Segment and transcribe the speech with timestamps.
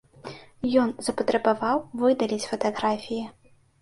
[0.83, 3.23] Ён запатрабаваў выдаліць фатаграфіі.